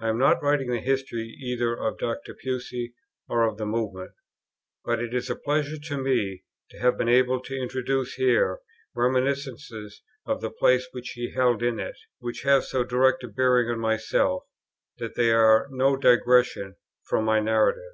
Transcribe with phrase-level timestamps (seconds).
[0.00, 2.34] I am not writing the history either of Dr.
[2.34, 2.94] Pusey
[3.28, 4.10] or of the Movement;
[4.84, 8.58] but it is a pleasure to me to have been able to introduce here
[8.92, 13.70] reminiscences of the place which he held in it, which have so direct a bearing
[13.70, 14.42] on myself,
[14.98, 16.74] that they are no digression
[17.04, 17.92] from my narrative.